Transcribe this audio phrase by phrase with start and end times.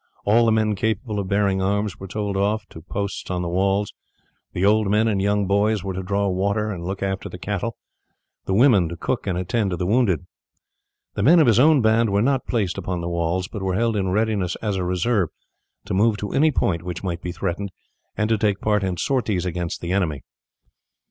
[0.25, 3.93] All the men capable of bearing arms were told off to posts on the walls.
[4.51, 7.77] The old men and young boys were to draw water and look after the cattle;
[8.45, 10.25] the women to cook and attend to the wounded.
[11.13, 13.95] The men of his own band were not placed upon the walls, but were held
[13.95, 15.29] in readiness as a reserve
[15.85, 17.69] to move to any point which might be threatened,
[18.17, 20.23] and to take part in sorties against the enemy.